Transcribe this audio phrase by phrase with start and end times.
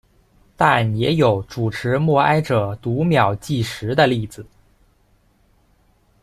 [0.57, 4.43] 但也有主持默哀者读秒计时的例子。